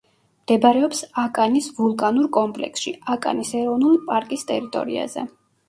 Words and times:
მდებარეობს 0.43 1.01
აკანის 1.23 1.67
ვულკანურ 1.81 2.31
კომპლექსში, 2.39 2.95
აკანის 3.19 3.55
ეროვნულ 3.63 4.03
პარკის 4.11 4.51
ტერიტორიაზე. 4.53 5.31